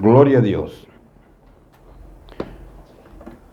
[0.00, 0.86] Gloria a Dios.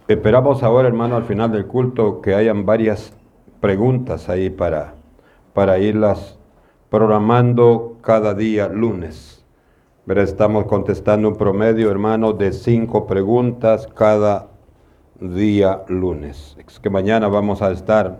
[0.08, 3.18] Esperamos ahora, hermano, al final del culto que hayan varias
[3.62, 4.94] preguntas ahí para,
[5.56, 6.38] para irlas
[6.92, 9.44] programando cada día lunes.
[10.06, 14.50] Pero estamos contestando un promedio, hermano, de cinco preguntas cada
[15.20, 16.56] día lunes.
[16.60, 18.20] Es que mañana vamos a estar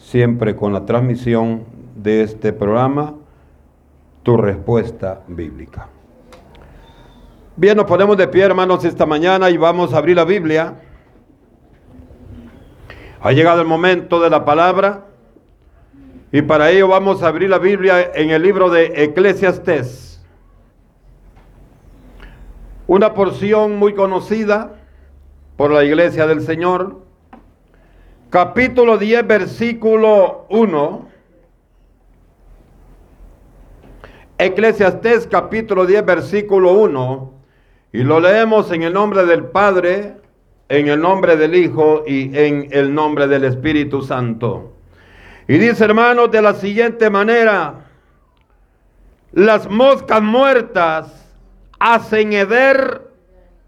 [0.00, 1.64] siempre con la transmisión
[1.94, 3.14] de este programa,
[4.22, 5.90] Tu Respuesta Bíblica.
[7.60, 10.76] Bien, nos ponemos de pie, hermanos, esta mañana y vamos a abrir la Biblia.
[13.20, 15.06] Ha llegado el momento de la palabra
[16.30, 20.24] y para ello vamos a abrir la Biblia en el libro de Eclesiastés.
[22.86, 24.76] Una porción muy conocida
[25.56, 27.00] por la iglesia del Señor.
[28.30, 31.08] Capítulo 10, versículo 1.
[34.38, 37.37] Eclesiastés capítulo 10, versículo 1.
[37.92, 40.16] Y lo leemos en el nombre del Padre,
[40.68, 44.74] en el nombre del Hijo y en el nombre del Espíritu Santo.
[45.46, 47.86] Y dice hermanos de la siguiente manera,
[49.32, 51.34] las moscas muertas
[51.78, 53.08] hacen heder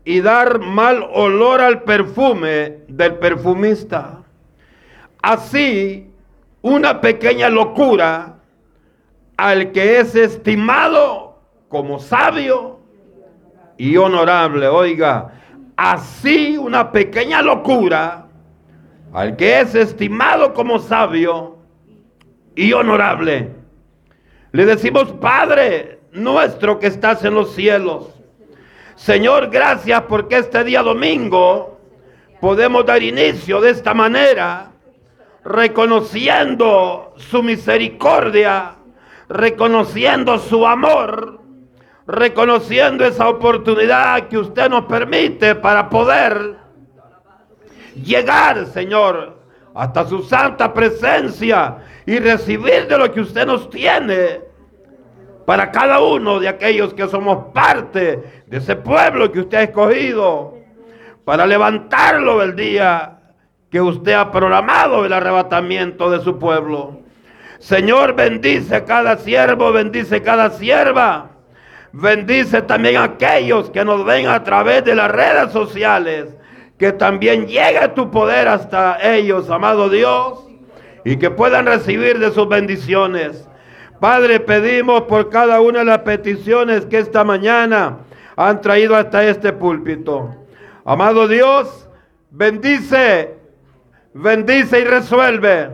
[0.05, 4.19] y dar mal olor al perfume del perfumista.
[5.23, 6.11] Así,
[6.61, 8.37] una pequeña locura
[9.39, 12.80] al que es estimado como sabio
[13.81, 14.69] y honorable.
[14.69, 15.33] Oiga,
[15.75, 18.27] así una pequeña locura
[19.11, 21.57] al que es estimado como sabio
[22.55, 23.49] y honorable.
[24.53, 28.11] Le decimos, Padre nuestro que estás en los cielos.
[28.97, 31.81] Señor, gracias porque este día domingo
[32.39, 34.73] podemos dar inicio de esta manera,
[35.43, 38.75] reconociendo su misericordia,
[39.31, 41.40] reconociendo su amor,
[42.11, 46.57] reconociendo esa oportunidad que usted nos permite para poder
[47.95, 49.39] llegar, Señor,
[49.75, 54.41] hasta su santa presencia y recibir de lo que usted nos tiene
[55.47, 60.59] para cada uno de aquellos que somos parte de ese pueblo que usted ha escogido,
[61.25, 63.19] para levantarlo el día
[63.71, 67.01] que usted ha programado el arrebatamiento de su pueblo.
[67.61, 71.31] Señor, bendice a cada siervo, bendice cada sierva
[71.93, 76.29] Bendice también a aquellos que nos ven a través de las redes sociales.
[76.79, 80.41] Que también llegue tu poder hasta ellos, amado Dios.
[81.05, 83.49] Y que puedan recibir de sus bendiciones.
[84.01, 87.99] Padre, pedimos por cada una de las peticiones que esta mañana
[88.35, 90.35] han traído hasta este púlpito.
[90.85, 91.87] Amado Dios,
[92.31, 93.35] bendice,
[94.15, 95.71] bendice y resuelve.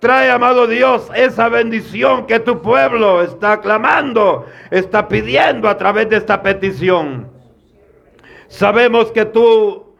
[0.00, 6.16] Trae, amado Dios, esa bendición que tu pueblo está clamando, está pidiendo a través de
[6.16, 7.28] esta petición.
[8.48, 9.94] Sabemos que tú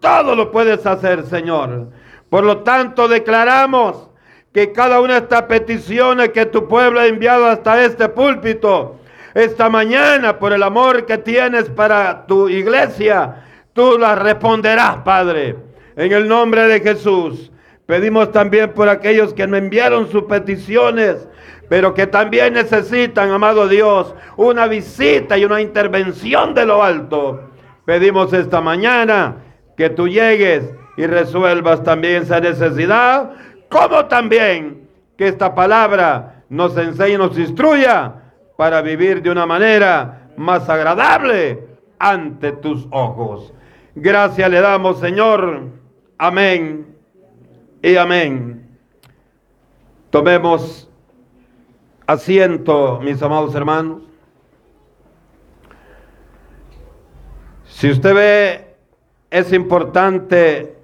[0.00, 1.86] todo lo puedes hacer, Señor.
[2.28, 4.10] Por lo tanto, declaramos
[4.52, 8.96] que cada una de estas peticiones que tu pueblo ha enviado hasta este púlpito,
[9.34, 15.56] esta mañana, por el amor que tienes para tu iglesia, tú las responderás, Padre,
[15.94, 17.52] en el nombre de Jesús.
[17.86, 21.28] Pedimos también por aquellos que no enviaron sus peticiones,
[21.68, 27.50] pero que también necesitan, amado Dios, una visita y una intervención de lo alto.
[27.84, 29.36] Pedimos esta mañana
[29.76, 33.32] que tú llegues y resuelvas también esa necesidad,
[33.68, 38.14] como también que esta palabra nos enseñe y nos instruya
[38.56, 41.66] para vivir de una manera más agradable
[41.98, 43.52] ante tus ojos.
[43.94, 45.64] Gracias le damos, Señor.
[46.16, 46.93] Amén
[47.84, 48.66] y amén.
[50.08, 50.88] Tomemos
[52.06, 54.00] asiento, mis amados hermanos.
[57.66, 58.76] Si usted ve,
[59.30, 60.78] es importante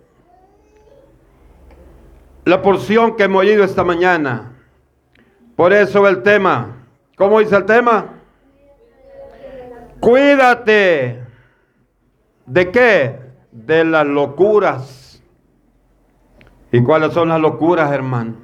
[2.44, 4.52] la porción que hemos oído esta mañana.
[5.56, 6.86] Por eso el tema.
[7.16, 8.08] ¿Cómo dice el tema?
[10.00, 11.24] Cuídate.
[12.44, 13.18] ¿De qué?
[13.52, 15.09] De las locuras
[16.72, 18.34] ¿Y cuáles son las locuras, hermano?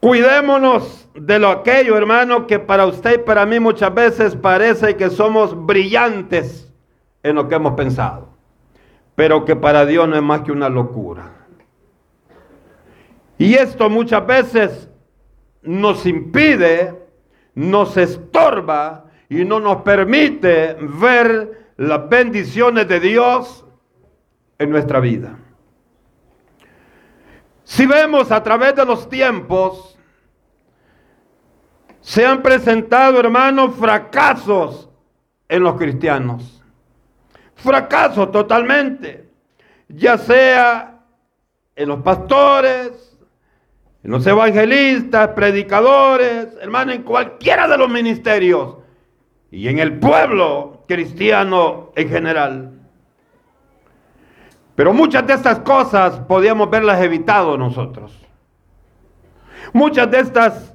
[0.00, 5.10] Cuidémonos de lo aquello, hermano, que para usted y para mí muchas veces parece que
[5.10, 6.72] somos brillantes
[7.24, 8.28] en lo que hemos pensado,
[9.16, 11.32] pero que para Dios no es más que una locura.
[13.38, 14.88] Y esto muchas veces
[15.62, 16.94] nos impide,
[17.54, 23.64] nos estorba y no nos permite ver las bendiciones de Dios
[24.58, 25.38] en nuestra vida.
[27.64, 29.98] Si vemos a través de los tiempos,
[32.00, 34.88] se han presentado, hermanos, fracasos
[35.48, 36.62] en los cristianos.
[37.56, 39.28] Fracasos totalmente.
[39.88, 41.00] Ya sea
[41.76, 43.18] en los pastores,
[44.02, 48.76] en los evangelistas, predicadores, hermano, en cualquiera de los ministerios
[49.50, 52.77] y en el pueblo cristiano en general.
[54.78, 58.16] Pero muchas de estas cosas podíamos verlas evitado nosotros.
[59.72, 60.72] Muchas de estas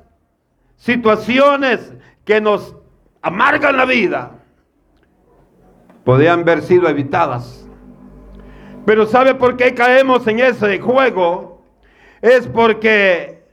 [0.75, 1.93] situaciones
[2.25, 2.75] que nos
[3.21, 4.31] amargan la vida
[6.03, 7.65] podían haber sido evitadas.
[8.85, 11.63] Pero ¿sabe por qué caemos en ese juego?
[12.21, 13.45] Es porque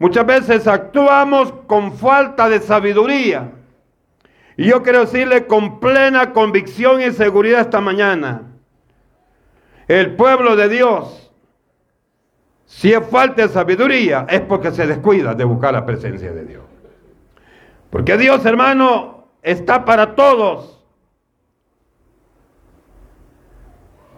[0.00, 3.52] muchas veces actuamos con falta de sabiduría.
[4.56, 8.49] Y yo quiero decirle con plena convicción y seguridad esta mañana,
[9.98, 11.20] el pueblo de Dios
[12.70, 16.62] si es falta de sabiduría, es porque se descuida de buscar la presencia de Dios.
[17.90, 20.80] Porque Dios, hermano, está para todos.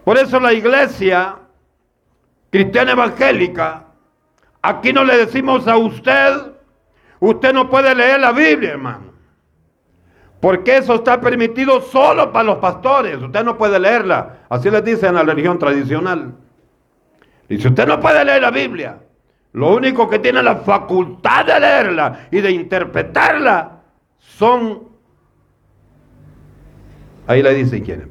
[0.05, 1.39] Por eso la iglesia
[2.51, 3.87] cristiana evangélica,
[4.61, 6.53] aquí no le decimos a usted,
[7.19, 9.12] usted no puede leer la Biblia, hermano.
[10.43, 13.15] Porque eso está permitido solo para los pastores.
[13.15, 14.39] Usted no puede leerla.
[14.49, 16.35] Así les dicen en la religión tradicional.
[17.47, 18.99] Dice, usted no puede leer la Biblia.
[19.53, 23.83] Lo único que tiene la facultad de leerla y de interpretarla
[24.17, 24.89] son...
[27.25, 28.07] Ahí le dicen quién es.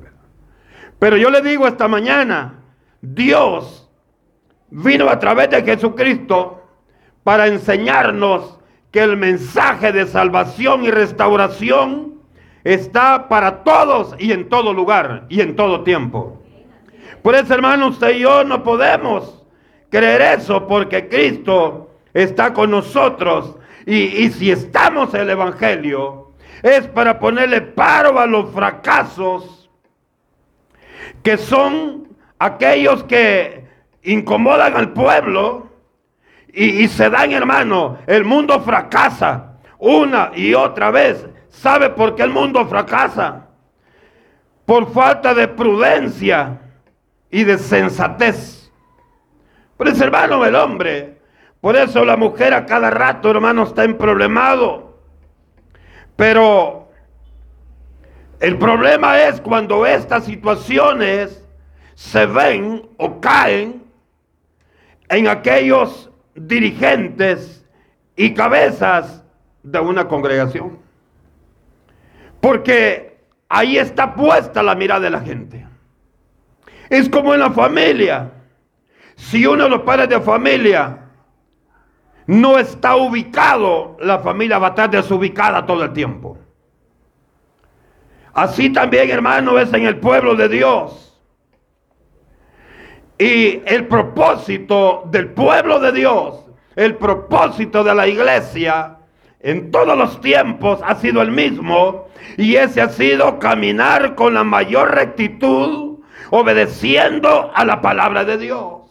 [0.99, 2.61] Pero yo le digo esta mañana,
[3.03, 3.91] Dios
[4.71, 6.63] vino a través de Jesucristo
[7.25, 8.59] para enseñarnos
[8.91, 12.22] que el mensaje de salvación y restauración
[12.65, 16.43] está para todos y en todo lugar y en todo tiempo.
[17.23, 19.45] Por eso, hermano, usted y yo no podemos
[19.91, 23.57] creer eso porque Cristo está con nosotros.
[23.87, 26.33] Y, si estamos en el Evangelio,
[26.63, 29.69] es para ponerle paro a los fracasos
[31.23, 32.09] que son
[32.39, 33.67] aquellos que
[34.03, 35.69] incomodan al pueblo
[36.53, 41.27] y, y se dan, hermano, el mundo fracasa una y otra vez.
[41.53, 43.47] ¿Sabe por qué el mundo fracasa?
[44.65, 46.61] Por falta de prudencia
[47.31, 48.73] y de sensatez.
[49.77, 51.19] Por eso, hermano, el hombre,
[51.61, 54.99] por eso la mujer a cada rato, hermano, está en problemado.
[56.17, 56.91] Pero
[58.41, 61.47] el problema es cuando estas situaciones
[61.95, 63.85] se ven o caen
[65.11, 67.65] en aquellos dirigentes
[68.17, 69.23] y cabezas
[69.63, 70.82] de una congregación.
[72.43, 75.65] Porque ahí está puesta la mirada de la gente.
[76.91, 78.33] Es como en la familia.
[79.15, 80.99] Si uno de los padres de familia
[82.27, 86.37] no está ubicado, la familia va a estar desubicada todo el tiempo.
[88.35, 91.17] Así también, hermano, es en el pueblo de Dios.
[93.19, 96.45] Y el propósito del pueblo de Dios,
[96.75, 98.99] el propósito de la iglesia,
[99.43, 102.09] en todos los tiempos ha sido el mismo.
[102.37, 105.99] Y ese ha sido caminar con la mayor rectitud
[106.31, 108.83] obedeciendo a la palabra de Dios.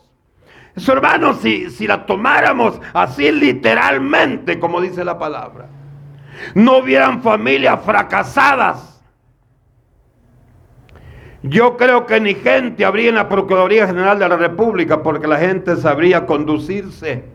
[0.76, 5.68] Eso, hermano, si, si la tomáramos así literalmente, como dice la palabra,
[6.54, 9.02] no hubieran familias fracasadas.
[11.44, 15.38] Yo creo que ni gente habría en la Procuraduría General de la República porque la
[15.38, 17.26] gente sabría conducirse.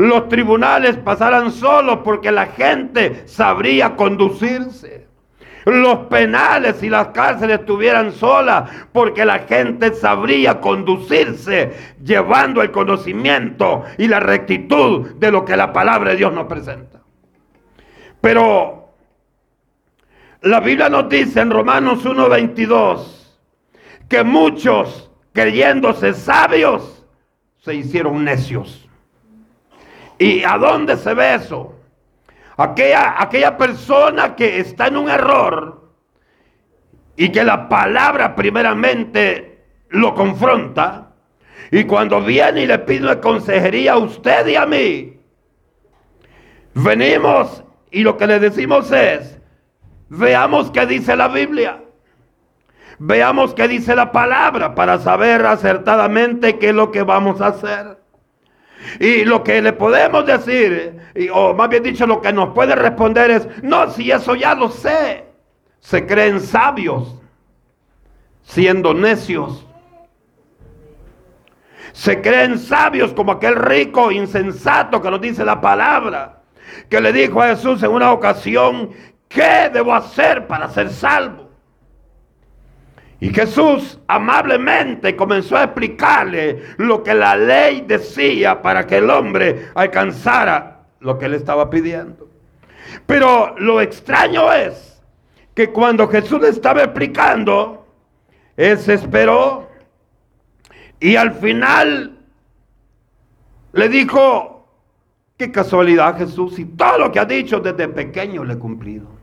[0.00, 5.08] Los tribunales pasarán solos porque la gente sabría conducirse
[5.66, 13.84] los penales y las cárceles estuvieran solas, porque la gente sabría conducirse llevando el conocimiento
[13.98, 17.02] y la rectitud de lo que la palabra de Dios nos presenta.
[18.22, 18.94] Pero
[20.40, 23.38] la Biblia nos dice en Romanos 1:22
[24.08, 27.04] que muchos creyéndose sabios
[27.58, 28.89] se hicieron necios.
[30.20, 31.74] ¿Y a dónde se ve eso?
[32.58, 35.90] Aquella, aquella persona que está en un error
[37.16, 41.12] y que la palabra primeramente lo confronta,
[41.70, 45.18] y cuando viene y le pide consejería a usted y a mí,
[46.74, 49.38] venimos y lo que le decimos es,
[50.10, 51.80] veamos qué dice la Biblia.
[52.98, 57.99] Veamos qué dice la palabra para saber acertadamente qué es lo que vamos a hacer.
[58.98, 60.98] Y lo que le podemos decir,
[61.32, 64.70] o más bien dicho, lo que nos puede responder es, no, si eso ya lo
[64.70, 65.24] sé.
[65.80, 67.16] Se creen sabios,
[68.42, 69.66] siendo necios.
[71.92, 76.36] Se creen sabios como aquel rico insensato que nos dice la palabra.
[76.88, 78.90] que le dijo a Jesús en una ocasión,
[79.28, 81.49] ¿qué debo hacer para ser salvo?
[83.20, 89.68] Y Jesús amablemente comenzó a explicarle lo que la ley decía para que el hombre
[89.74, 92.30] alcanzara lo que él estaba pidiendo.
[93.06, 95.02] Pero lo extraño es
[95.54, 97.86] que cuando Jesús le estaba explicando,
[98.56, 99.68] él se esperó
[100.98, 102.18] y al final
[103.72, 104.66] le dijo,
[105.36, 109.19] qué casualidad Jesús, y todo lo que ha dicho desde pequeño le he cumplido.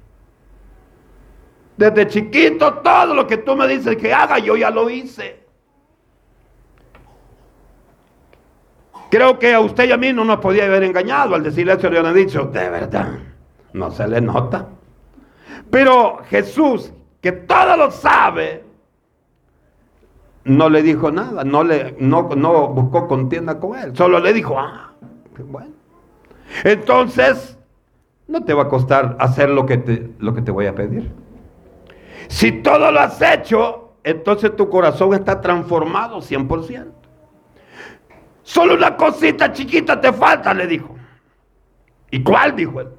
[1.78, 5.46] Desde chiquito todo lo que tú me dices que haga, yo ya lo hice.
[9.10, 11.90] Creo que a usted y a mí no nos podía haber engañado al decirle eso,
[11.90, 13.20] le han dicho, de verdad,
[13.74, 14.68] no se le nota.
[15.70, 16.92] Pero Jesús,
[17.22, 18.64] que todo lo sabe,
[20.44, 22.24] no le dijo nada, no, le, no,
[22.70, 24.94] buscó contienda con él, solo le dijo, ah,
[25.38, 25.72] bueno.
[26.64, 27.58] Entonces,
[28.28, 31.12] no te va a costar hacer lo que te, lo que te voy a pedir.
[32.28, 36.86] Si todo lo has hecho, entonces tu corazón está transformado 100%.
[38.44, 40.96] Solo una cosita chiquita te falta, le dijo.
[42.12, 42.56] ¿Y cuál?
[42.56, 42.90] Dijo él.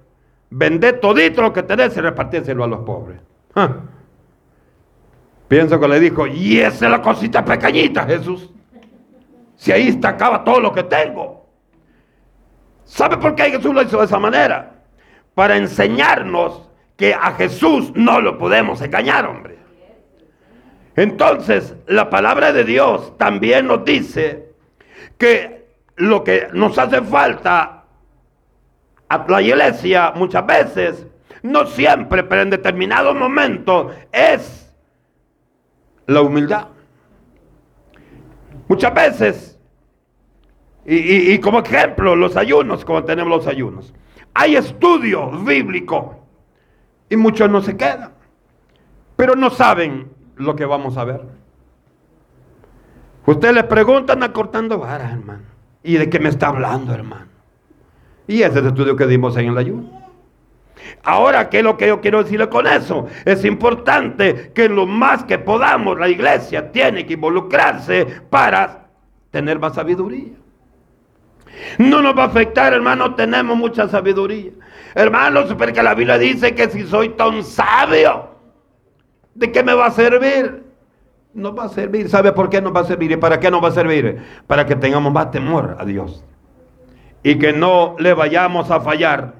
[0.50, 3.20] Vende todito lo que tenés y repartírselo a los pobres.
[5.49, 8.50] Pienso que le dijo, y esa es la cosita pequeñita, Jesús.
[9.56, 11.47] Si ahí está, acaba todo lo que tengo.
[12.85, 14.82] ¿Sabe por qué Jesús lo hizo de esa manera?
[15.35, 16.67] Para enseñarnos
[16.99, 19.57] que a Jesús no lo podemos engañar, hombre.
[20.97, 24.52] Entonces, la palabra de Dios también nos dice
[25.17, 27.85] que lo que nos hace falta
[29.09, 31.07] a la iglesia muchas veces,
[31.45, 34.75] no siempre, pero en determinados momentos, es
[36.07, 36.67] la humildad.
[38.67, 39.59] Muchas veces,
[40.85, 43.95] y, y como ejemplo, los ayunos, como tenemos los ayunos.
[44.35, 46.19] Hay estudios bíblicos
[47.11, 48.12] y muchos no se quedan.
[49.17, 51.23] Pero no saben lo que vamos a ver.
[53.27, 55.43] Usted le pregunta, anda cortando varas, hermano.
[55.83, 57.27] ¿Y de qué me está hablando, hermano?
[58.27, 60.09] Y ese es el estudio que dimos en el ayuno.
[61.03, 63.07] Ahora, ¿qué es lo que yo quiero decirle con eso?
[63.25, 68.88] Es importante que lo más que podamos, la iglesia tiene que involucrarse para
[69.31, 70.35] tener más sabiduría.
[71.79, 74.53] No nos va a afectar, hermano, tenemos mucha sabiduría.
[74.99, 78.31] Hermanos, porque la Biblia dice que si soy tan sabio,
[79.33, 80.64] ¿de qué me va a servir?
[81.33, 82.09] No va a servir.
[82.09, 83.12] ¿Sabe por qué no va a servir?
[83.12, 84.21] ¿Y para qué no va a servir?
[84.49, 86.25] Para que tengamos más temor a Dios.
[87.23, 89.35] Y que no le vayamos a fallar.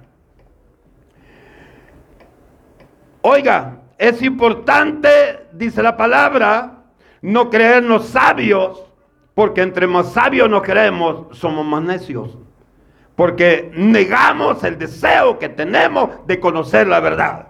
[3.23, 5.09] Oiga, es importante,
[5.51, 6.85] dice la palabra,
[7.21, 8.85] no creernos sabios,
[9.35, 12.39] porque entre más sabios nos creemos, somos más necios
[13.19, 17.49] porque negamos el deseo que tenemos de conocer la verdad.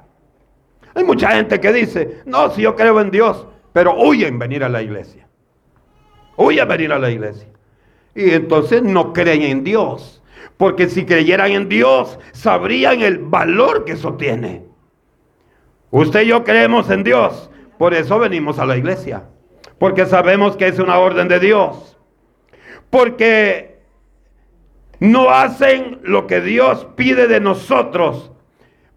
[0.95, 4.71] Hay mucha gente que dice, no, si yo creo en Dios, pero huyen venir a
[4.71, 5.29] la iglesia.
[6.39, 7.49] Huyen venir a la iglesia.
[8.15, 10.23] Y entonces no creen en Dios.
[10.57, 14.65] Porque si creyeran en Dios, sabrían el valor que eso tiene.
[15.91, 17.51] Usted y yo creemos en Dios.
[17.77, 19.25] Por eso venimos a la iglesia.
[19.79, 21.99] Porque sabemos que es una orden de Dios.
[22.89, 23.78] Porque
[25.01, 28.31] no hacen lo que Dios pide de nosotros.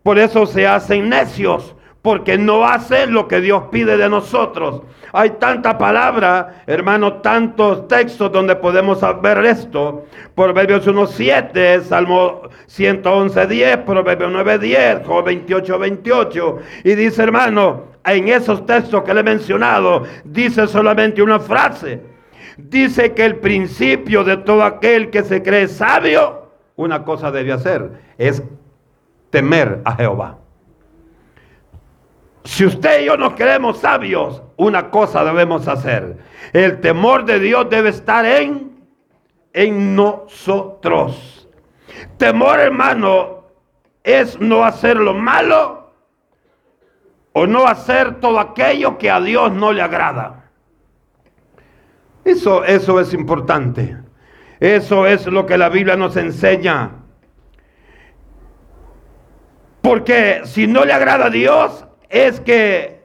[0.04, 4.82] Por eso se hacen necios, porque no hacen lo que Dios pide de nosotros.
[5.14, 10.06] Hay tanta palabra, hermano, tantos textos donde podemos ver esto.
[10.34, 16.58] Proverbios 1.7, Salmo 111.10, Proverbios 9.10, Job 28.28.
[16.86, 22.11] Y dice, hermano, en esos textos que le he mencionado, dice solamente una frase
[22.58, 28.02] dice que el principio de todo aquel que se cree sabio, una cosa debe hacer,
[28.18, 28.44] es
[29.30, 30.38] temer a Jehová.
[32.44, 36.18] Si usted y yo nos creemos sabios, una cosa debemos hacer.
[36.54, 38.84] El temor de Dios debe estar en,
[39.54, 41.48] en nosotros.
[42.18, 43.46] Temor, hermano,
[44.04, 45.92] es no hacer lo malo
[47.34, 50.41] o no hacer todo aquello que a Dios no le agrada.
[52.24, 53.98] Eso, eso es importante.
[54.60, 56.92] Eso es lo que la Biblia nos enseña.
[59.82, 63.02] Porque si no le agrada a Dios, es que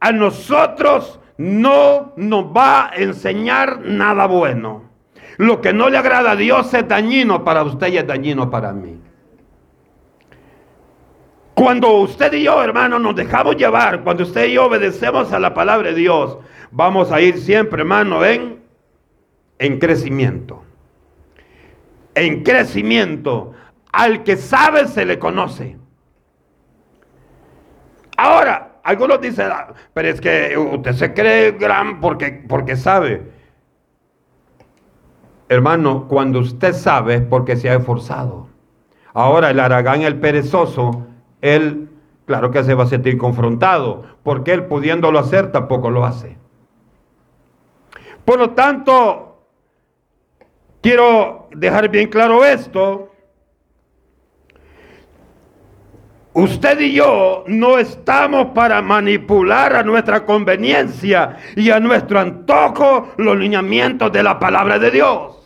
[0.00, 4.88] a nosotros no nos va a enseñar nada bueno.
[5.36, 8.72] Lo que no le agrada a Dios es dañino para usted y es dañino para
[8.72, 8.98] mí.
[11.58, 15.54] Cuando usted y yo, hermano, nos dejamos llevar, cuando usted y yo obedecemos a la
[15.54, 16.38] palabra de Dios,
[16.70, 18.60] vamos a ir siempre, hermano, en,
[19.58, 20.62] en crecimiento.
[22.14, 23.54] En crecimiento.
[23.90, 25.76] al que sabe se le conoce.
[28.16, 33.32] Ahora, algunos dicen, "Ah, pero es que usted se cree gran porque, porque sabe.
[35.48, 38.46] Hermano, cuando usted sabe es porque se ha esforzado.
[39.12, 41.07] Ahora el aragán, el perezoso,
[41.40, 41.88] él,
[42.26, 46.36] claro que se va a sentir confrontado, porque él pudiéndolo hacer tampoco lo hace.
[48.24, 49.38] Por lo tanto,
[50.82, 53.12] quiero dejar bien claro esto.
[56.34, 63.36] Usted y yo no estamos para manipular a nuestra conveniencia y a nuestro antojo los
[63.36, 65.37] lineamientos de la palabra de Dios.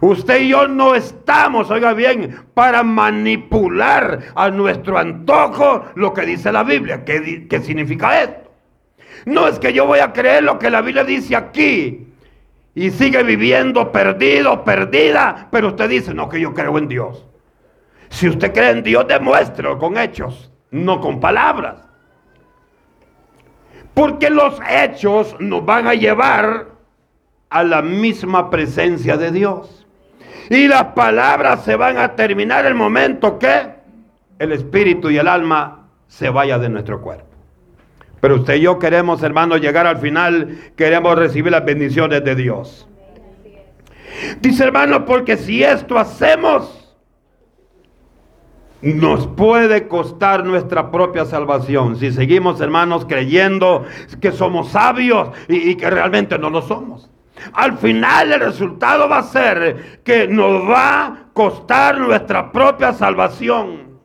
[0.00, 6.50] Usted y yo no estamos, oiga bien, para manipular a nuestro antojo lo que dice
[6.50, 7.04] la Biblia.
[7.04, 8.50] ¿Qué, qué significa esto?
[9.26, 12.08] No es que yo voy a creer lo que la Biblia dice aquí
[12.74, 17.26] y sigue viviendo perdido, perdida, pero usted dice, no, que yo creo en Dios.
[18.08, 21.76] Si usted cree en Dios, demuéstrelo con hechos, no con palabras.
[23.92, 26.68] Porque los hechos nos van a llevar
[27.50, 29.79] a la misma presencia de Dios.
[30.50, 33.70] Y las palabras se van a terminar el momento que
[34.36, 37.26] el espíritu y el alma se vaya de nuestro cuerpo.
[38.20, 42.88] Pero usted y yo queremos, hermanos, llegar al final, queremos recibir las bendiciones de Dios.
[44.40, 46.96] Dice hermano, porque si esto hacemos,
[48.82, 51.94] nos puede costar nuestra propia salvación.
[51.94, 53.84] Si seguimos, hermanos, creyendo
[54.20, 57.08] que somos sabios y, y que realmente no lo somos.
[57.52, 63.98] Al final el resultado va a ser que nos va a costar nuestra propia salvación.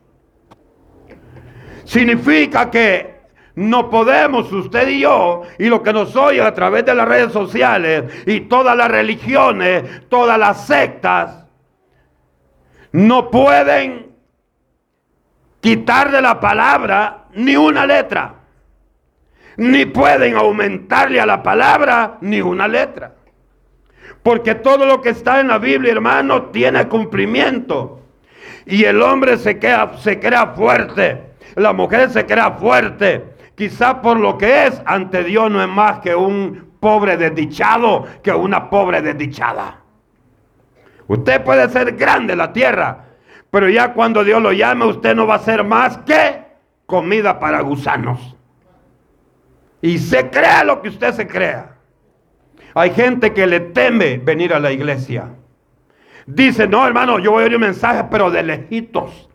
[1.84, 3.16] Significa que
[3.56, 7.32] no podemos usted y yo, y lo que nos oye a través de las redes
[7.32, 11.46] sociales y todas las religiones, todas las sectas,
[12.92, 14.14] no pueden
[15.60, 18.34] quitar de la palabra ni una letra.
[19.56, 23.15] Ni pueden aumentarle a la palabra ni una letra.
[24.26, 28.00] Porque todo lo que está en la Biblia, hermano, tiene cumplimiento.
[28.66, 31.30] Y el hombre se, queda, se crea fuerte.
[31.54, 33.22] La mujer se crea fuerte.
[33.54, 38.32] Quizá por lo que es, ante Dios no es más que un pobre desdichado, que
[38.32, 39.78] una pobre desdichada.
[41.06, 43.04] Usted puede ser grande en la tierra,
[43.48, 46.42] pero ya cuando Dios lo llame, usted no va a ser más que
[46.84, 48.34] comida para gusanos.
[49.80, 51.75] Y se crea lo que usted se crea.
[52.76, 55.30] Hay gente que le teme venir a la iglesia.
[56.26, 59.30] Dice, no hermano, yo voy a oír un mensaje, pero de lejitos.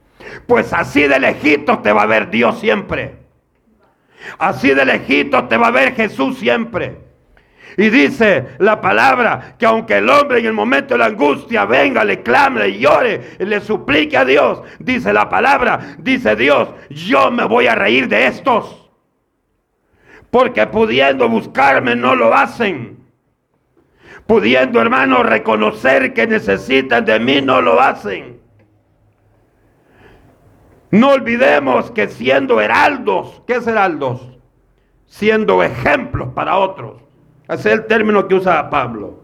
[0.46, 3.16] Pues así de lejitos te va a ver Dios siempre.
[4.38, 7.00] Así de lejitos te va a ver Jesús siempre.
[7.78, 12.04] Y dice la palabra que aunque el hombre en el momento de la angustia venga,
[12.04, 17.46] le clame, le llore, le suplique a Dios, dice la palabra, dice Dios, yo me
[17.46, 18.92] voy a reír de estos.
[20.30, 23.01] Porque pudiendo buscarme no lo hacen.
[24.32, 28.40] Pudiendo, hermano, reconocer que necesitan de mí no lo hacen.
[30.90, 34.40] No olvidemos que siendo heraldos, ¿qué es heraldos?
[35.06, 37.02] Siendo ejemplos para otros.
[37.50, 39.22] Ese es el término que usa Pablo.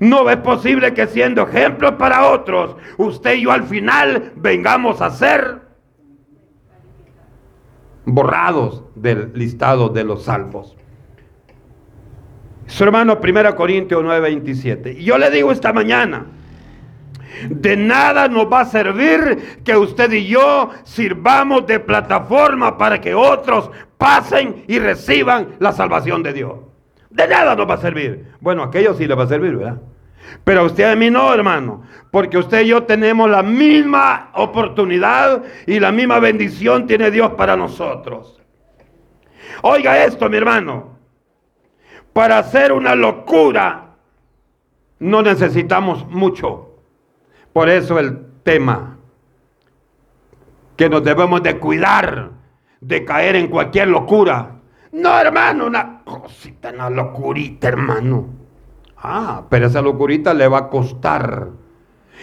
[0.00, 5.08] No es posible que siendo ejemplos para otros, usted y yo al final vengamos a
[5.08, 5.62] ser
[8.04, 10.76] borrados del listado de los salvos.
[12.72, 14.96] Su hermano 1 Corintios 9:27.
[14.98, 16.24] Y yo le digo esta mañana,
[17.50, 23.14] de nada nos va a servir que usted y yo sirvamos de plataforma para que
[23.14, 26.54] otros pasen y reciban la salvación de Dios.
[27.10, 28.28] De nada nos va a servir.
[28.40, 29.82] Bueno, a aquellos sí les va a servir, ¿verdad?
[30.42, 31.82] Pero a usted y a mí no, hermano.
[32.10, 37.54] Porque usted y yo tenemos la misma oportunidad y la misma bendición tiene Dios para
[37.54, 38.40] nosotros.
[39.60, 40.91] Oiga esto, mi hermano.
[42.12, 43.96] Para hacer una locura
[44.98, 46.76] no necesitamos mucho.
[47.52, 48.98] Por eso el tema
[50.76, 52.30] que nos debemos de cuidar
[52.80, 54.56] de caer en cualquier locura.
[54.92, 58.26] No, hermano, una cosita, una locurita, hermano.
[58.96, 61.48] Ah, pero esa locurita le va a costar.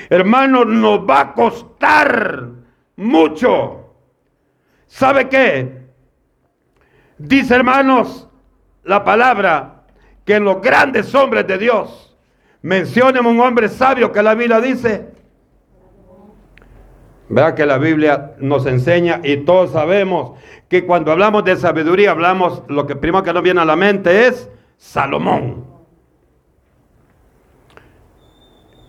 [0.10, 2.48] Hermano, nos va a costar
[2.96, 3.94] mucho.
[4.88, 5.88] ¿Sabe qué?
[7.18, 8.30] Dice, hermanos,
[8.84, 9.79] la palabra
[10.30, 12.16] que en los grandes hombres de Dios
[12.62, 15.10] mencionen un hombre sabio que la Biblia dice.
[17.30, 20.38] Vea que la Biblia nos enseña y todos sabemos
[20.68, 24.28] que cuando hablamos de sabiduría hablamos, lo que primero que nos viene a la mente
[24.28, 25.66] es Salomón.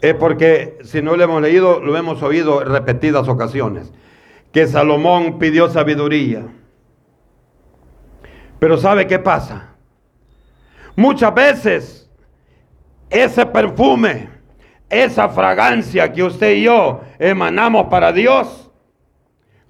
[0.03, 3.95] Es porque si no lo hemos leído, lo hemos oído repetidas ocasiones.
[4.53, 6.43] Que Salomón pidió sabiduría.
[8.59, 9.70] Pero ¿sabe qué pasa?
[11.01, 12.11] Muchas veces
[13.09, 14.29] ese perfume,
[14.91, 18.71] esa fragancia que usted y yo emanamos para Dios,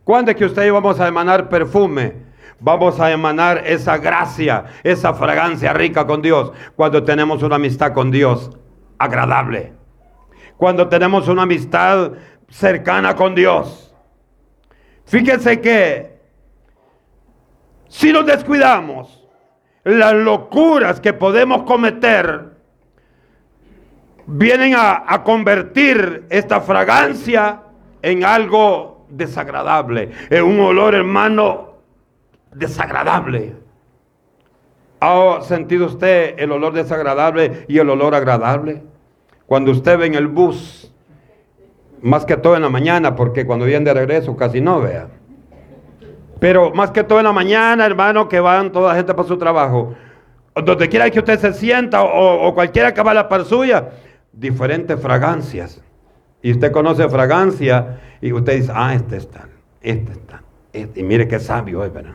[0.02, 2.14] ¿cuándo es que usted y yo vamos a emanar perfume?
[2.58, 8.10] Vamos a emanar esa gracia, esa fragancia rica con Dios cuando tenemos una amistad con
[8.10, 8.50] Dios
[8.98, 9.72] agradable.
[10.56, 12.10] Cuando tenemos una amistad
[12.48, 13.94] cercana con Dios.
[15.04, 16.18] Fíjense que
[17.86, 19.19] si nos descuidamos,
[19.84, 22.50] las locuras que podemos cometer
[24.26, 27.62] vienen a, convertir esta fragancia
[28.02, 31.74] en algo desagradable, en un olor hermano
[32.54, 33.54] desagradable.
[35.00, 38.82] ¿Ha sentido usted el olor desagradable y el olor agradable?
[39.46, 40.92] Cuando usted ve en el bus,
[42.02, 45.08] más que todo en la mañana, porque cuando viene de regreso casi no vea.
[46.40, 49.37] Pero más que todo en la mañana, hermano, que van toda la gente para su
[49.37, 49.94] trabajo.
[50.55, 53.90] Donde quiera que usted se sienta o, cualquiera que va a la par suya,
[54.33, 55.83] diferentes fragancias.
[56.42, 59.48] Y usted conoce fragancia y usted dice, ah, este está,
[59.83, 60.42] este está.
[60.72, 62.14] Y mire qué sabio es, ¿verdad?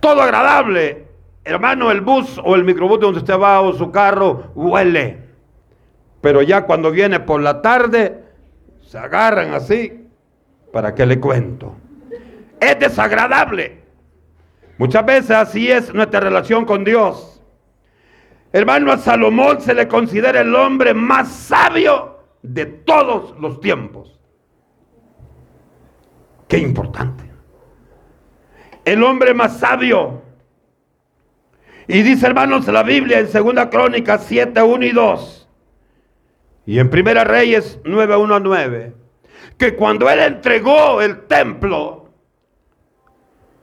[0.00, 1.06] todo agradable.
[1.44, 5.18] Hermano, el bus o el microbús donde usted va o su carro huele.
[6.20, 8.24] Pero ya cuando viene por la tarde,
[8.82, 9.97] se agarran así.
[10.72, 11.76] ¿Para qué le cuento?
[12.60, 13.82] Es desagradable.
[14.78, 17.42] Muchas veces así es nuestra relación con Dios.
[18.52, 24.18] Hermano, a Salomón se le considera el hombre más sabio de todos los tiempos.
[26.46, 27.28] Qué importante
[28.92, 30.22] el hombre más sabio.
[31.86, 35.48] Y dice, hermanos, la Biblia en Segunda Crónica 7, 1 y 2.
[36.66, 38.94] Y en Primera Reyes 9, 1 a 9.
[39.58, 42.08] Que cuando él entregó el templo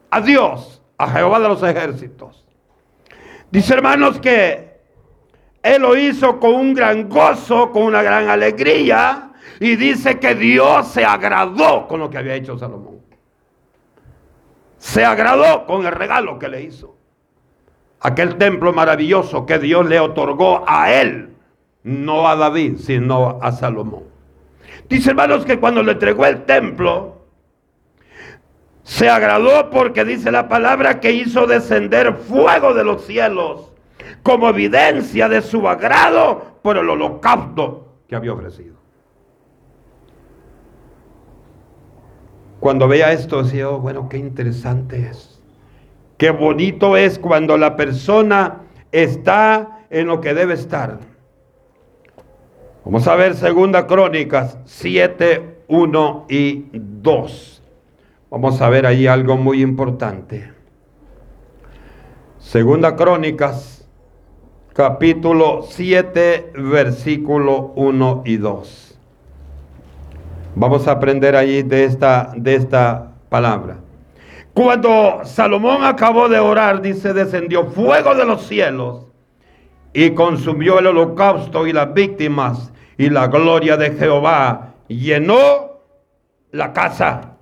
[0.10, 2.46] a Dios, a Jehová de los ejércitos.
[3.50, 4.82] Dice, hermanos, que
[5.64, 9.32] él lo hizo con un gran gozo, con una gran alegría.
[9.60, 12.96] Y dice que Dios se agradó con lo que había hecho Salomón
[14.86, 16.96] se agradó con el regalo que le hizo.
[18.02, 21.36] Aquel templo maravilloso que Dios le otorgó a él,
[21.82, 24.04] no a David, sino a Salomón.
[24.90, 27.26] Dice hermanos que cuando le entregó el templo,
[28.84, 33.72] se agradó porque dice la palabra que hizo descender fuego de los cielos
[34.22, 38.76] como evidencia de su agrado por el holocausto que había ofrecido.
[42.60, 45.42] Cuando veía esto decía, oh, bueno, qué interesante es.
[46.18, 51.00] Qué bonito es cuando la persona está en lo que debe estar.
[52.86, 57.64] Vamos a ver Segunda Crónicas 7, 1 y 2.
[58.30, 60.52] Vamos a ver ahí algo muy importante.
[62.38, 63.90] Segunda Crónicas,
[64.74, 69.00] capítulo 7, versículo 1 y 2.
[70.54, 73.78] Vamos a aprender ahí de esta, de esta palabra.
[74.54, 79.08] Cuando Salomón acabó de orar, dice, descendió fuego de los cielos
[79.92, 85.80] y consumió el holocausto y las víctimas y la gloria de Jehová llenó
[86.52, 87.36] la casa.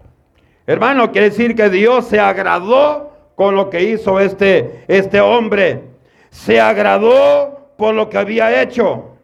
[0.66, 5.84] Hermano, quiere decir que Dios se agradó con lo que hizo este, este hombre.
[6.30, 9.18] Se agradó por lo que había hecho.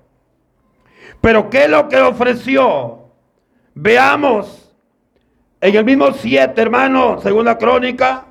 [1.22, 3.00] Pero ¿qué es lo que ofreció?
[3.74, 4.70] Veamos
[5.62, 8.26] en el mismo 7, hermano, segunda crónica,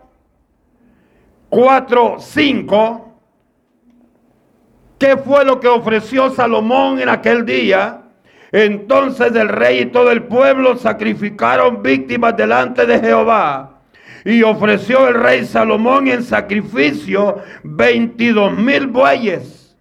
[1.51, 3.08] 4, 5,
[4.99, 8.03] ¿qué fue lo que ofreció Salomón en aquel día?
[8.53, 13.81] Entonces el rey y todo el pueblo sacrificaron víctimas delante de Jehová.
[14.25, 19.77] Y ofreció el rey Salomón en sacrificio 22 mil bueyes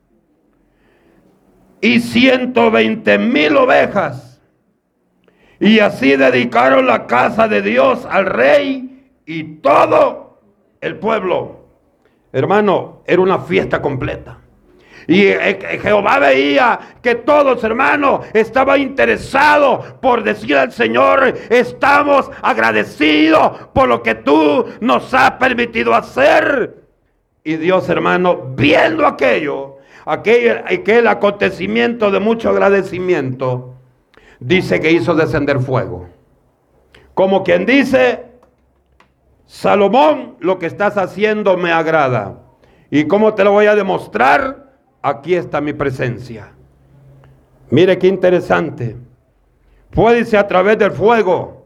[1.82, 4.28] y 120 mil ovejas
[5.60, 10.40] y así dedicaron la casa de Dios al rey y todo
[10.82, 11.68] el pueblo.
[12.32, 14.40] Hermano, era una fiesta completa.
[15.08, 22.30] Y eh, eh, Jehová veía que todos, hermanos, estaban interesados por decir al Señor, estamos
[22.42, 26.84] agradecidos por lo que tú nos has permitido hacer.
[27.42, 33.76] Y Dios, hermano, viendo aquello, aquel, aquel acontecimiento de mucho agradecimiento,
[34.42, 36.10] dice que hizo descender fuego.
[37.14, 38.26] Como quien dice,
[39.46, 42.42] Salomón, lo que estás haciendo me agrada.
[42.92, 44.67] ¿Y cómo te lo voy a demostrar?
[45.02, 46.52] Aquí está mi presencia.
[47.70, 48.96] Mire qué interesante.
[49.92, 51.66] Fue, a través del fuego.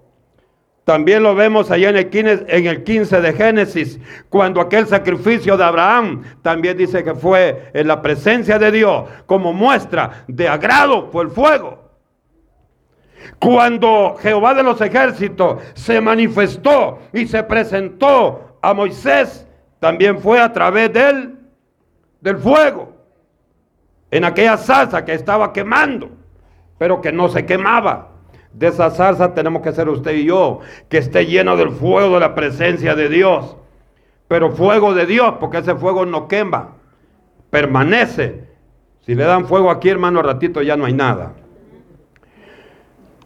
[0.83, 5.55] También lo vemos allá en el, 15, en el 15 de Génesis, cuando aquel sacrificio
[5.55, 11.09] de Abraham también dice que fue en la presencia de Dios, como muestra de agrado
[11.11, 11.81] fue el fuego.
[13.39, 19.47] Cuando Jehová de los ejércitos se manifestó y se presentó a Moisés,
[19.79, 21.37] también fue a través del,
[22.21, 22.90] del fuego,
[24.11, 26.09] en aquella salsa que estaba quemando,
[26.77, 28.09] pero que no se quemaba.
[28.53, 32.19] De esa salsa tenemos que ser usted y yo, que esté lleno del fuego de
[32.19, 33.55] la presencia de Dios.
[34.27, 36.75] Pero fuego de Dios, porque ese fuego no quema,
[37.49, 38.45] permanece.
[39.05, 41.33] Si le dan fuego aquí, hermano, ratito ya no hay nada.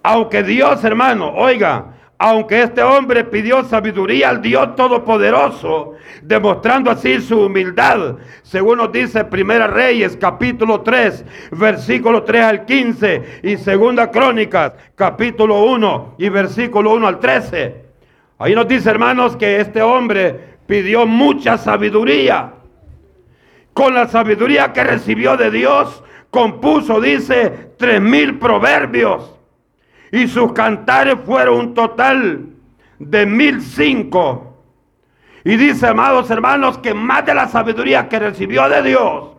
[0.04, 7.41] Aunque Dios, hermano, oiga, aunque este hombre pidió sabiduría al Dios Todopoderoso, demostrando así su
[7.41, 14.73] humildad, según nos dice Primera Reyes capítulo 3, versículo 3 al 15 y Segunda Crónicas
[14.95, 17.86] capítulo 1 y versículo 1 al 13.
[18.38, 22.54] Ahí nos dice, hermanos, que este hombre pidió mucha sabiduría.
[23.73, 29.35] Con la sabiduría que recibió de Dios, compuso, dice, tres mil proverbios
[30.15, 32.45] y sus cantares fueron un total
[32.99, 34.63] de mil cinco.
[35.43, 39.32] Y dice, amados hermanos, que más de la sabiduría que recibió de Dios,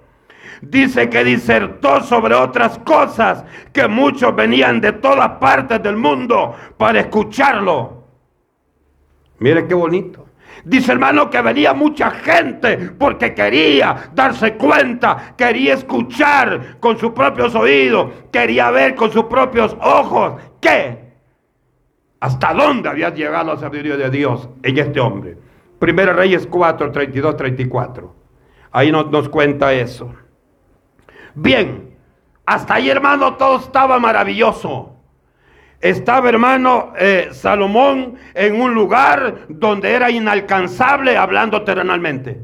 [0.61, 7.01] dice que disertó sobre otras cosas que muchos venían de todas partes del mundo para
[7.01, 8.05] escucharlo.
[9.39, 10.26] Mire qué bonito.
[10.65, 17.55] Dice hermano que venía mucha gente porque quería darse cuenta, quería escuchar con sus propios
[17.55, 21.15] oídos, quería ver con sus propios ojos qué,
[22.21, 25.37] hasta dónde había llegado la sabiduría de Dios en este hombre.
[25.79, 28.15] Primera Reyes 4, 32, 34.
[28.73, 30.13] Ahí nos, nos cuenta eso.
[31.35, 31.97] Bien,
[32.47, 34.96] hasta ahí hermano todo estaba maravilloso.
[35.87, 42.41] Estaba, hermano, eh, Salomón en un lugar donde era inalcanzable hablando terrenalmente.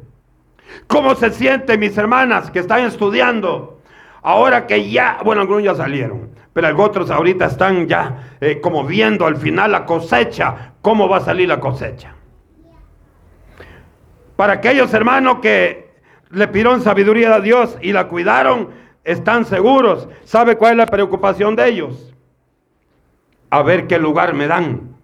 [0.86, 3.80] ¿Cómo se sienten mis hermanas que están estudiando?
[4.22, 9.26] Ahora que ya, bueno, algunos ya salieron, pero otros ahorita están ya eh, como viendo
[9.26, 12.14] al final la cosecha, cómo va a salir la cosecha.
[14.36, 15.90] Para aquellos hermanos que
[16.30, 18.68] le pidieron sabiduría a Dios y la cuidaron,
[19.02, 20.08] están seguros.
[20.22, 22.11] ¿Sabe cuál es la preocupación de ellos?
[23.52, 24.96] A ver qué lugar me dan.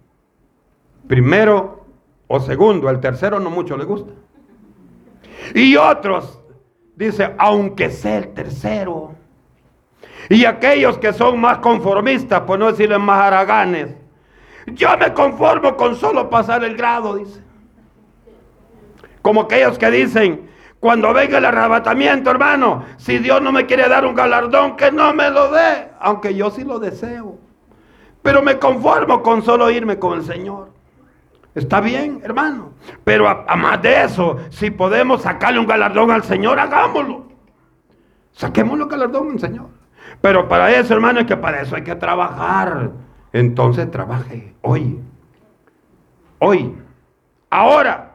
[1.07, 1.85] Primero
[2.25, 4.11] o segundo, el tercero no mucho le gusta.
[5.53, 6.41] Y otros,
[6.95, 9.13] dice, aunque sea el tercero.
[10.29, 13.95] Y aquellos que son más conformistas, por no decirles más haraganes,
[14.65, 17.43] yo me conformo con solo pasar el grado, dice.
[19.21, 24.07] Como aquellos que dicen, cuando venga el arrebatamiento, hermano, si Dios no me quiere dar
[24.07, 27.37] un galardón, que no me lo dé, aunque yo sí lo deseo.
[28.21, 30.69] Pero me conformo con solo irme con el Señor.
[31.55, 32.73] Está bien, hermano.
[33.03, 37.27] Pero a, más de eso, si podemos sacarle un galardón al Señor, hagámoslo.
[38.33, 39.67] Saquémoslo galardón al Señor.
[40.21, 42.91] Pero para eso, hermano, es que para eso hay que trabajar.
[43.33, 44.99] Entonces trabaje hoy.
[46.39, 46.75] Hoy.
[47.49, 48.05] Ahora.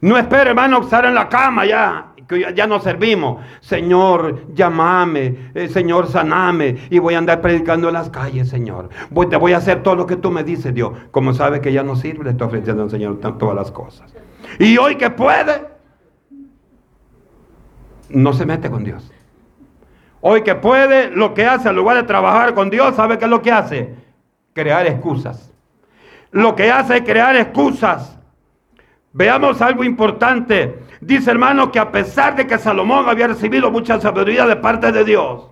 [0.00, 3.44] No espere, hermano, estar en la cama ya que ya no servimos.
[3.60, 6.76] Señor, llámame, eh, Señor, saname.
[6.90, 8.88] Y voy a andar predicando en las calles, Señor.
[9.10, 10.92] Voy, te voy a hacer todo lo que tú me dices, Dios.
[11.10, 14.14] Como sabe que ya no sirve, le estoy ofreciendo al Señor todas las cosas.
[14.58, 15.66] Y hoy que puede,
[18.10, 19.10] no se mete con Dios.
[20.20, 23.30] Hoy que puede, lo que hace, en lugar de trabajar con Dios, ¿sabe qué es
[23.30, 23.94] lo que hace?
[24.54, 25.52] Crear excusas.
[26.30, 28.18] Lo que hace es crear excusas.
[29.12, 30.80] Veamos algo importante.
[31.00, 35.04] Dice hermano que a pesar de que Salomón había recibido mucha sabiduría de parte de
[35.04, 35.50] Dios,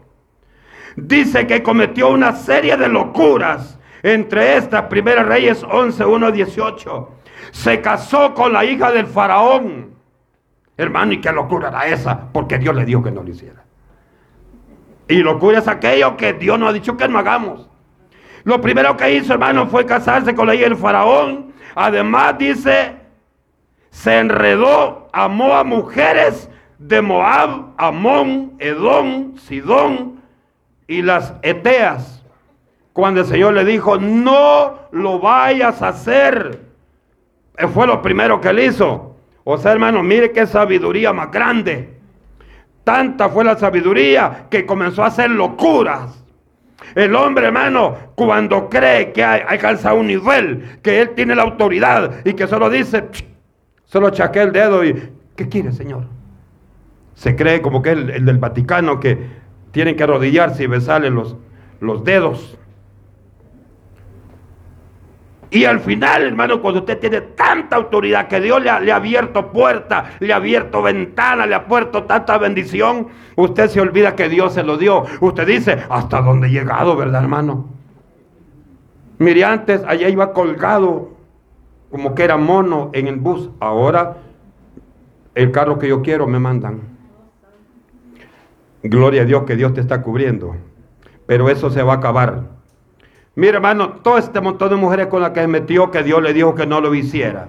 [0.97, 3.79] dice que cometió una serie de locuras.
[4.05, 7.09] Entre estas, Primera Reyes 11, 1, 18.
[7.53, 9.95] Se casó con la hija del faraón.
[10.77, 12.33] Hermano, ¿y qué locura era esa?
[12.33, 13.63] Porque Dios le dijo que no lo hiciera.
[15.07, 17.69] Y locura es aquello que Dios nos ha dicho que no hagamos.
[18.45, 21.53] Lo primero que hizo, hermano, fue casarse con la hija del faraón.
[21.75, 22.97] Además, dice,
[23.93, 30.21] se enredó, amó a mujeres de Moab, Amón, Edom, Sidón
[30.89, 32.25] y las Eteas.
[32.95, 36.61] Cuando el Señor le dijo, no lo vayas a hacer.
[37.57, 39.15] Eh, fue lo primero que él hizo.
[39.45, 42.01] O sea, hermano, mire qué sabiduría más grande.
[42.85, 46.25] Tanta fue la sabiduría que comenzó a hacer locuras.
[46.95, 52.25] El hombre, hermano, cuando cree que ha alcanzado un nivel, que él tiene la autoridad
[52.25, 53.05] y que solo dice,
[53.93, 56.05] Solo chaqué el dedo y, ¿qué quiere, Señor?
[57.15, 59.19] Se cree como que el, el del Vaticano que
[59.71, 61.37] tienen que arrodillarse y besarle los,
[61.79, 62.57] los dedos.
[65.51, 68.97] Y al final, hermano, cuando usted tiene tanta autoridad que Dios le ha, le ha
[68.97, 74.31] abierto puertas, le ha abierto ventanas, le ha puesto tanta bendición, usted se olvida que
[74.31, 75.05] Dios se lo dio.
[75.21, 77.69] Usted dice, ¿hasta dónde he llegado, verdad, hermano?
[79.19, 81.12] Mire, antes allá iba colgado
[81.93, 83.51] como que era mono en el bus.
[83.61, 84.17] Ahora
[85.35, 86.81] el carro que yo quiero me mandan.
[88.83, 90.57] Gloria a Dios que Dios te está cubriendo.
[91.27, 92.45] Pero eso se va a acabar.
[93.35, 96.33] Mira, hermano, todo este montón de mujeres con las que se metió, que Dios le
[96.33, 97.49] dijo que no lo hiciera.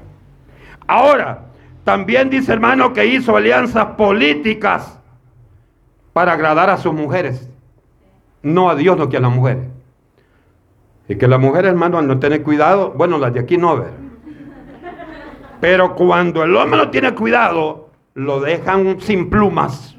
[0.87, 1.45] Ahora,
[1.85, 4.99] también dice, hermano, que hizo alianzas políticas
[6.11, 7.49] para agradar a sus mujeres.
[8.41, 9.63] No a Dios, no que a las mujeres.
[11.07, 14.02] Y que las mujeres, hermano, al no tener cuidado, bueno, las de aquí no ver.
[15.63, 19.95] Pero cuando el hombre no tiene cuidado, lo dejan sin plumas.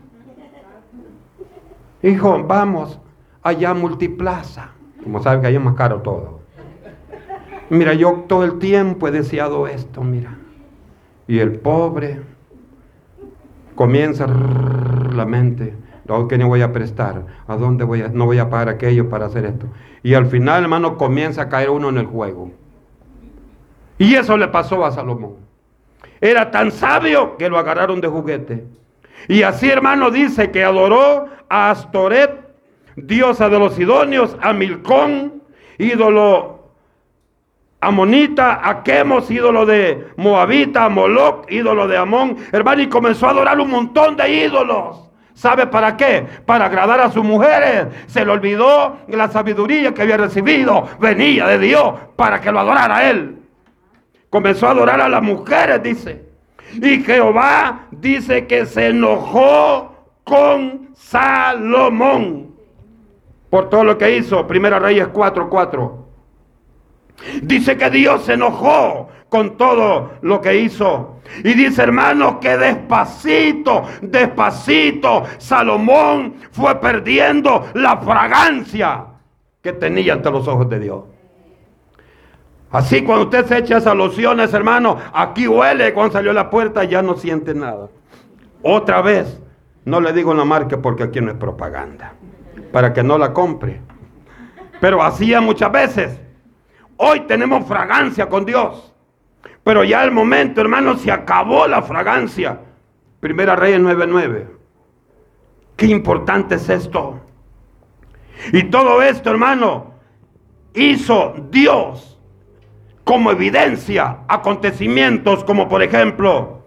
[2.03, 3.01] Hijo, vamos
[3.43, 4.73] allá a Multiplaza.
[5.03, 6.41] Como sabe que ahí es más caro todo.
[7.71, 10.37] Mira, yo todo el tiempo he deseado esto, mira.
[11.27, 12.21] Y el pobre
[13.75, 15.75] comienza la mente.
[16.11, 17.25] ¿A qué voy a prestar?
[17.47, 19.69] ¿A dónde voy a, no voy a pagar aquello para hacer esto?
[20.03, 22.51] Y al final, hermano, comienza a caer uno en el juego.
[23.97, 25.45] Y eso le pasó a Salomón.
[26.21, 28.65] Era tan sabio que lo agarraron de juguete.
[29.29, 32.45] Y así, hermano, dice que adoró a Astoret
[32.97, 35.43] diosa de los sidonios, a Milcón,
[35.79, 36.55] ídolo
[37.81, 43.61] amonita, a Quemos, ídolo de Moabita, a ídolo de Amón, hermano, y comenzó a adorar
[43.61, 45.11] un montón de ídolos.
[45.35, 46.25] ¿Sabe para qué?
[46.47, 47.87] Para agradar a sus mujeres.
[48.07, 50.89] Se le olvidó la sabiduría que había recibido.
[51.01, 53.44] Venía de Dios para que lo adorara él.
[54.35, 56.25] Comenzó a adorar a las mujeres, dice.
[56.73, 59.95] Y Jehová dice que se enojó
[60.25, 62.53] con Salomón
[63.49, 64.45] por todo lo que hizo.
[64.49, 66.05] Primera Reyes 4:4.
[67.43, 71.21] Dice que Dios se enojó con todo lo que hizo.
[71.45, 79.05] Y dice, hermanos, que despacito, despacito, Salomón fue perdiendo la fragancia
[79.63, 81.14] que tenía ante los ojos de Dios.
[82.75, 86.83] Así cuando usted se echa esas lociones, hermano, aquí huele, cuando salió a la puerta
[86.83, 87.89] ya no siente nada.
[88.65, 89.41] Otra vez,
[89.85, 92.15] no le digo la marca porque aquí no es propaganda
[92.73, 93.81] para que no la compre.
[94.81, 96.21] Pero hacía muchas veces.
[96.97, 98.93] Hoy tenemos fragancia con Dios.
[99.63, 102.59] Pero ya el momento, hermano, se acabó la fragancia.
[103.21, 104.49] Primera Reyes 9:9.
[105.77, 107.21] Qué importante es esto.
[108.53, 109.93] Y todo esto, hermano,
[110.75, 112.14] hizo Dios
[113.05, 116.65] como evidencia acontecimientos como por ejemplo,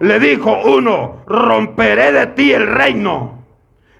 [0.00, 3.36] le dijo uno, romperé de ti el reino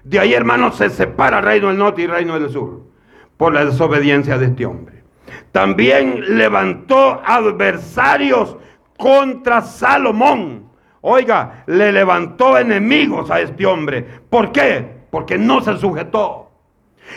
[0.07, 2.81] de ahí, hermanos, se separa el reino del norte y el reino del sur
[3.35, 5.03] por la desobediencia de este hombre.
[5.51, 8.55] También levantó adversarios
[8.97, 10.69] contra Salomón.
[11.01, 14.21] Oiga, le levantó enemigos a este hombre.
[14.29, 15.03] ¿Por qué?
[15.11, 16.46] Porque no se sujetó.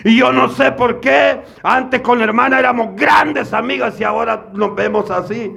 [0.05, 4.46] Y yo no sé por qué antes con la hermana éramos grandes amigas y ahora
[4.53, 5.57] nos vemos así.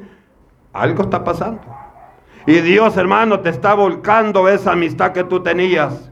[0.73, 1.61] Algo está pasando.
[2.45, 6.09] Y Dios, hermano, te está volcando esa amistad que tú tenías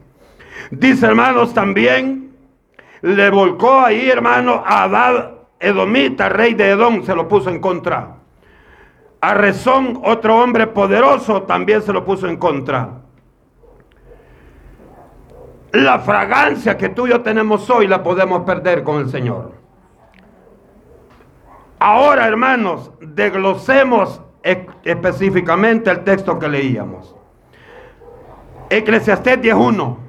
[0.70, 2.34] Dice, hermanos, también
[3.02, 8.16] le volcó ahí, hermano, a Adad Edomita, rey de Edom, se lo puso en contra.
[9.20, 13.01] A Rezón, otro hombre poderoso, también se lo puso en contra.
[15.72, 19.52] La fragancia que tú y yo tenemos hoy la podemos perder con el Señor.
[21.78, 27.16] Ahora, hermanos, desglosemos específicamente el texto que leíamos.
[28.70, 30.02] Eclesiastés 10.1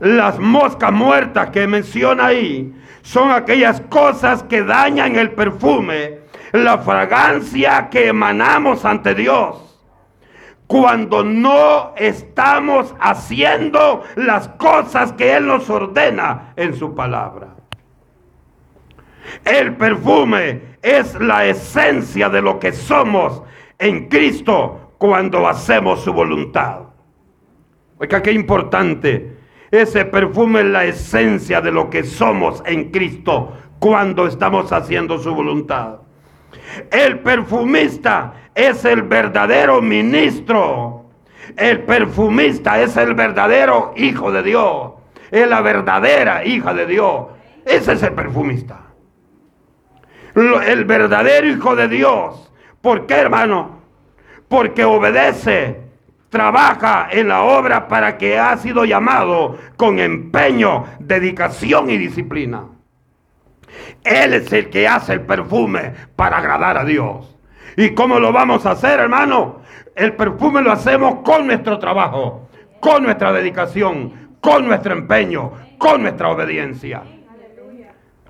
[0.00, 6.20] las moscas muertas que menciona ahí son aquellas cosas que dañan el perfume,
[6.52, 9.69] la fragancia que emanamos ante Dios.
[10.70, 17.56] Cuando no estamos haciendo las cosas que Él nos ordena en su palabra.
[19.44, 23.42] El perfume es la esencia de lo que somos
[23.80, 26.82] en Cristo cuando hacemos su voluntad.
[27.98, 29.38] Oiga, qué importante
[29.72, 35.34] ese perfume es la esencia de lo que somos en Cristo cuando estamos haciendo su
[35.34, 35.96] voluntad.
[36.90, 41.06] El perfumista es el verdadero ministro.
[41.56, 44.92] El perfumista es el verdadero hijo de Dios.
[45.30, 47.26] Es la verdadera hija de Dios.
[47.64, 48.80] Ese es el perfumista.
[50.34, 52.52] El verdadero hijo de Dios.
[52.80, 53.80] ¿Por qué, hermano?
[54.48, 55.90] Porque obedece
[56.30, 62.68] trabaja en la obra para que ha sido llamado con empeño, dedicación y disciplina.
[64.04, 67.36] Él es el que hace el perfume para agradar a Dios.
[67.76, 69.60] ¿Y cómo lo vamos a hacer, hermano?
[69.94, 72.48] El perfume lo hacemos con nuestro trabajo,
[72.80, 77.02] con nuestra dedicación, con nuestro empeño, con nuestra obediencia.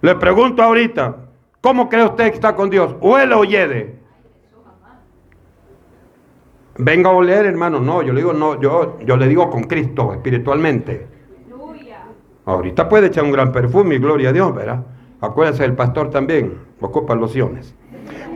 [0.03, 1.16] Le pregunto ahorita,
[1.61, 2.97] ¿cómo cree usted que está con Dios?
[3.01, 4.01] ¿Huele o yede?
[6.78, 7.80] Venga a oler, hermano.
[7.80, 11.07] No, yo le digo, no, yo, yo le digo con Cristo, espiritualmente.
[12.47, 14.82] Ahorita puede echar un gran perfume y gloria a Dios, ¿verdad?
[15.21, 17.75] Acuérdense, el pastor también ocupa lociones.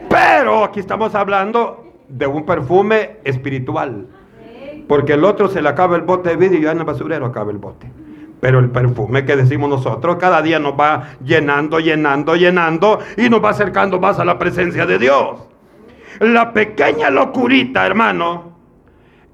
[0.08, 4.06] Pero aquí estamos hablando de un perfume espiritual.
[4.86, 7.26] Porque el otro se le acaba el bote de vidrio y ya en el basurero
[7.26, 7.90] acaba el bote.
[8.40, 13.42] Pero el perfume que decimos nosotros cada día nos va llenando, llenando, llenando y nos
[13.42, 15.40] va acercando más a la presencia de Dios.
[16.20, 18.52] La pequeña locurita, hermano,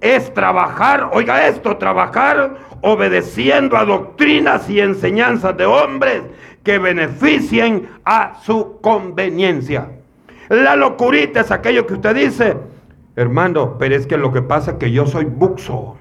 [0.01, 6.23] es trabajar, oiga esto, trabajar obedeciendo a doctrinas y enseñanzas de hombres
[6.63, 9.91] que beneficien a su conveniencia.
[10.49, 12.57] La locurita es aquello que usted dice,
[13.17, 15.97] hermano, pero es que lo que pasa es que yo soy buxo.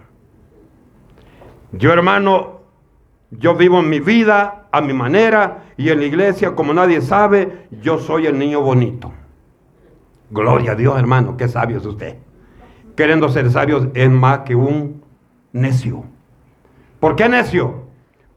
[1.72, 2.62] Yo, hermano,
[3.32, 7.99] yo vivo mi vida a mi manera y en la iglesia, como nadie sabe, yo
[7.99, 9.12] soy el niño bonito.
[10.32, 12.18] Gloria a Dios, hermano, qué sabio es usted.
[12.95, 15.03] Queriendo ser sabio es más que un
[15.53, 16.03] necio.
[16.99, 17.89] ¿Por qué necio?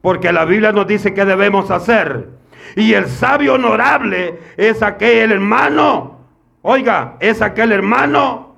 [0.03, 2.27] Porque la Biblia nos dice que debemos hacer.
[2.75, 6.17] Y el sabio honorable es aquel hermano,
[6.61, 8.57] oiga, es aquel hermano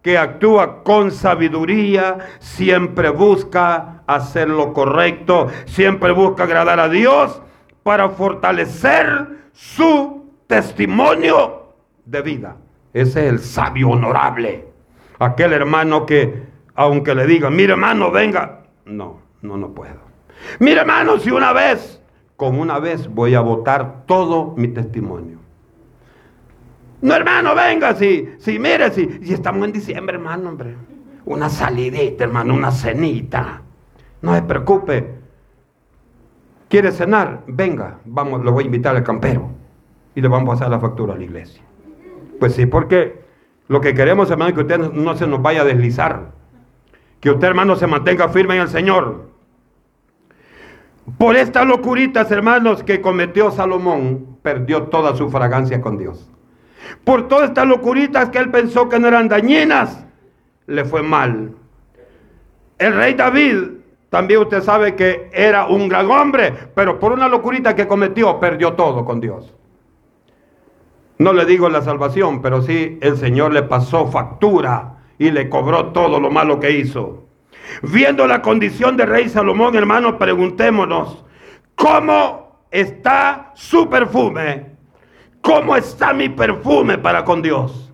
[0.00, 7.42] que actúa con sabiduría, siempre busca hacer lo correcto, siempre busca agradar a Dios
[7.82, 11.72] para fortalecer su testimonio
[12.04, 12.56] de vida.
[12.92, 14.68] Ese es el sabio honorable.
[15.18, 16.44] Aquel hermano que,
[16.76, 18.60] aunque le diga, mire hermano, venga.
[18.84, 20.06] No, no, no puedo.
[20.58, 22.02] Mire hermano, si una vez,
[22.36, 25.38] con una vez voy a votar todo mi testimonio.
[27.02, 30.76] No hermano, venga, si, si mire, si, si estamos en diciembre, hermano, hombre.
[31.24, 33.62] Una salidita, hermano, una cenita.
[34.22, 35.14] No se preocupe.
[36.68, 37.42] ¿Quiere cenar?
[37.46, 39.50] Venga, vamos, lo voy a invitar al campero.
[40.14, 41.62] Y le vamos a hacer la factura a la iglesia.
[42.40, 43.24] Pues sí, porque
[43.68, 46.32] lo que queremos, hermano, es que usted no se nos vaya a deslizar.
[47.20, 49.30] Que usted, hermano, se mantenga firme en el Señor.
[51.18, 56.28] Por estas locuritas, hermanos, que cometió Salomón, perdió toda su fragancia con Dios.
[57.04, 60.04] Por todas estas locuritas que él pensó que no eran dañinas,
[60.66, 61.52] le fue mal.
[62.78, 63.56] El rey David,
[64.10, 68.74] también usted sabe que era un gran hombre, pero por una locurita que cometió, perdió
[68.74, 69.54] todo con Dios.
[71.18, 75.92] No le digo la salvación, pero sí el Señor le pasó factura y le cobró
[75.92, 77.25] todo lo malo que hizo.
[77.82, 81.24] Viendo la condición de rey Salomón, hermanos, preguntémonos,
[81.74, 84.76] ¿cómo está su perfume?
[85.40, 87.92] ¿Cómo está mi perfume para con Dios?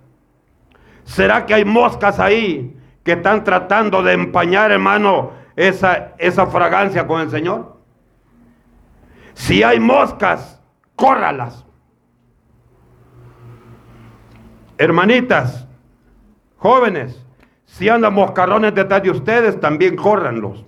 [1.04, 7.20] ¿Será que hay moscas ahí que están tratando de empañar, hermano, esa, esa fragancia con
[7.20, 7.76] el Señor?
[9.34, 10.62] Si hay moscas,
[10.96, 11.64] córralas.
[14.78, 15.66] Hermanitas,
[16.56, 17.21] jóvenes,
[17.72, 20.64] si andan moscarrones detrás de ustedes, también córranlos.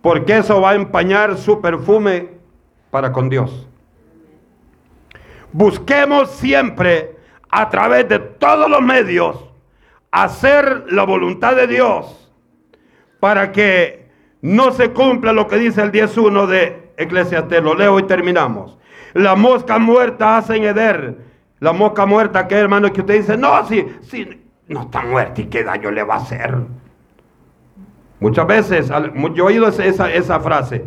[0.00, 2.30] Porque eso va a empañar su perfume
[2.90, 3.68] para con Dios.
[5.52, 7.16] Busquemos siempre
[7.50, 9.44] a través de todos los medios
[10.10, 12.32] hacer la voluntad de Dios
[13.20, 14.08] para que
[14.40, 17.62] no se cumpla lo que dice el 10.1 de Eclesiastes.
[17.62, 18.78] Lo leo y terminamos.
[19.12, 21.26] La mosca muerta hacen heder
[21.58, 25.46] la mosca muerta, que hermano, que usted dice, no, si, si no está muerta y
[25.46, 26.56] qué daño le va a hacer.
[28.18, 28.92] Muchas veces,
[29.34, 30.84] yo he oído esa, frase,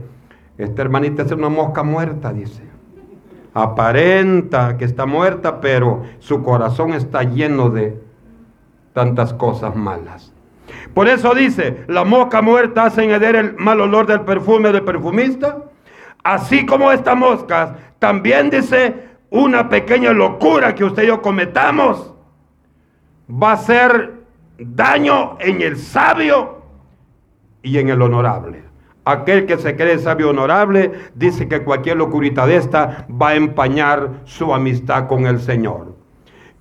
[0.58, 2.64] esta hermanita es una mosca muerta, dice.
[3.54, 8.00] Aparenta que está muerta, pero su corazón está lleno de
[8.94, 10.34] tantas cosas malas.
[10.94, 15.58] Por eso dice, la mosca muerta hace heder el mal olor del perfume del perfumista.
[16.24, 22.14] Así como esta mosca, también dice, una pequeña locura que usted y yo cometamos
[23.30, 24.14] va a hacer
[24.58, 26.62] daño en el sabio
[27.62, 28.64] y en el honorable.
[29.06, 34.22] Aquel que se cree sabio honorable dice que cualquier locurita de esta va a empañar
[34.26, 35.96] su amistad con el Señor.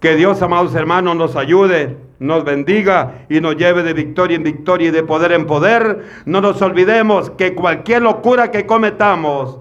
[0.00, 4.88] Que Dios, amados hermanos, nos ayude, nos bendiga y nos lleve de victoria en victoria
[4.88, 6.04] y de poder en poder.
[6.24, 9.60] No nos olvidemos que cualquier locura que cometamos,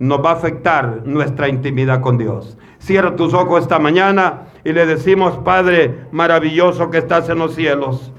[0.00, 2.56] nos va a afectar nuestra intimidad con Dios.
[2.80, 8.10] Cierra tus ojos esta mañana y le decimos, Padre maravilloso que estás en los cielos.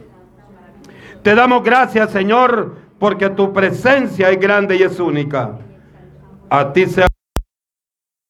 [1.23, 5.57] Te damos gracias, Señor, porque tu presencia es grande y es única.
[6.49, 7.10] A ti sea